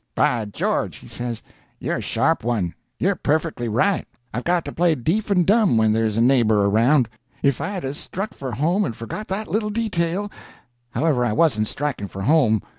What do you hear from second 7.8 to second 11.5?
a struck for home and forgot that little detail—However, I